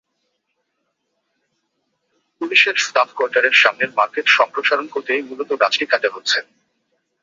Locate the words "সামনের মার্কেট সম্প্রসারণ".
3.61-4.85